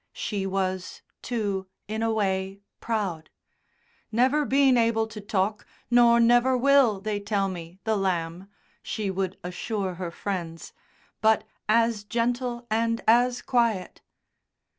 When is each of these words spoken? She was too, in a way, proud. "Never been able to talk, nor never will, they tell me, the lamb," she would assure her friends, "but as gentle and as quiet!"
She 0.13 0.47
was 0.47 1.03
too, 1.21 1.67
in 1.87 2.01
a 2.01 2.11
way, 2.11 2.61
proud. 2.79 3.29
"Never 4.11 4.45
been 4.45 4.75
able 4.75 5.05
to 5.05 5.21
talk, 5.21 5.63
nor 5.91 6.19
never 6.19 6.57
will, 6.57 6.99
they 6.99 7.19
tell 7.19 7.47
me, 7.47 7.77
the 7.83 7.95
lamb," 7.95 8.49
she 8.81 9.11
would 9.11 9.37
assure 9.43 9.93
her 10.01 10.09
friends, 10.09 10.73
"but 11.21 11.43
as 11.69 12.03
gentle 12.03 12.65
and 12.71 13.01
as 13.07 13.43
quiet!" 13.43 14.01